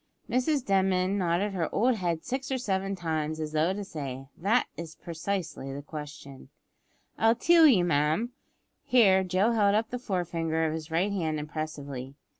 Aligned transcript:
Mrs 0.27 0.65
Denman 0.65 1.19
nodded 1.19 1.53
her 1.53 1.69
old 1.71 1.97
head 1.97 2.23
six 2.25 2.51
or 2.51 2.57
seven 2.57 2.95
times, 2.95 3.39
as 3.39 3.51
though 3.51 3.71
to 3.71 3.83
say, 3.83 4.25
"That 4.35 4.65
is 4.75 4.95
precisely 4.95 5.71
the 5.71 5.83
question." 5.83 6.49
"I'll 7.19 7.35
tell 7.35 7.67
you, 7.67 7.83
ma'am," 7.85 8.31
here 8.83 9.23
Joe 9.23 9.51
held 9.51 9.75
up 9.75 9.91
the 9.91 9.99
fore 9.99 10.25
finger 10.25 10.65
of 10.65 10.73
his 10.73 10.89
right 10.89 11.11
hand 11.11 11.37
impressively. 11.39 12.15